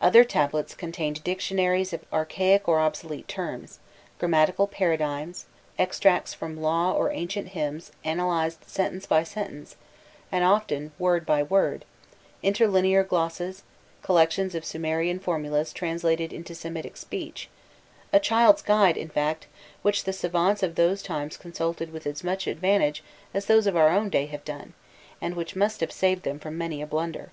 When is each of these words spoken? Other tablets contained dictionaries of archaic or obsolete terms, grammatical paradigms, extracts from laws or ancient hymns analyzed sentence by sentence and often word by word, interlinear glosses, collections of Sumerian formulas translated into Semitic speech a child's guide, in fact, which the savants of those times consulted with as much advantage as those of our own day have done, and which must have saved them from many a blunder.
Other 0.00 0.24
tablets 0.24 0.74
contained 0.74 1.22
dictionaries 1.22 1.92
of 1.92 2.02
archaic 2.10 2.66
or 2.66 2.80
obsolete 2.80 3.28
terms, 3.28 3.80
grammatical 4.18 4.66
paradigms, 4.66 5.44
extracts 5.78 6.32
from 6.32 6.62
laws 6.62 6.96
or 6.96 7.12
ancient 7.12 7.48
hymns 7.48 7.92
analyzed 8.02 8.64
sentence 8.66 9.04
by 9.04 9.24
sentence 9.24 9.76
and 10.32 10.42
often 10.42 10.92
word 10.98 11.26
by 11.26 11.42
word, 11.42 11.84
interlinear 12.42 13.04
glosses, 13.04 13.62
collections 14.02 14.54
of 14.54 14.64
Sumerian 14.64 15.18
formulas 15.18 15.74
translated 15.74 16.32
into 16.32 16.54
Semitic 16.54 16.96
speech 16.96 17.50
a 18.10 18.18
child's 18.18 18.62
guide, 18.62 18.96
in 18.96 19.10
fact, 19.10 19.48
which 19.82 20.04
the 20.04 20.14
savants 20.14 20.62
of 20.62 20.76
those 20.76 21.02
times 21.02 21.36
consulted 21.36 21.92
with 21.92 22.06
as 22.06 22.24
much 22.24 22.46
advantage 22.46 23.04
as 23.34 23.44
those 23.44 23.66
of 23.66 23.76
our 23.76 23.90
own 23.90 24.08
day 24.08 24.24
have 24.24 24.46
done, 24.46 24.72
and 25.20 25.34
which 25.36 25.54
must 25.54 25.80
have 25.80 25.92
saved 25.92 26.22
them 26.22 26.38
from 26.38 26.56
many 26.56 26.80
a 26.80 26.86
blunder. 26.86 27.32